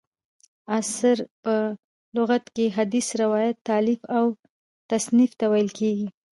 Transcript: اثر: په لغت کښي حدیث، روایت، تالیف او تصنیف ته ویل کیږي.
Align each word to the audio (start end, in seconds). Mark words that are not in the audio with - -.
اثر: 0.79 1.17
په 1.43 1.55
لغت 2.15 2.43
کښي 2.55 2.67
حدیث، 2.77 3.07
روایت، 3.21 3.57
تالیف 3.69 4.01
او 4.17 4.25
تصنیف 4.89 5.31
ته 5.39 5.45
ویل 5.51 5.69
کیږي. 5.79 6.07